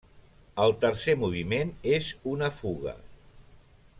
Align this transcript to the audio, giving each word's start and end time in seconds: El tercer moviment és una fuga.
El 0.63 0.71
tercer 0.85 1.15
moviment 1.25 1.75
és 1.97 2.09
una 2.33 2.51
fuga. 2.63 2.95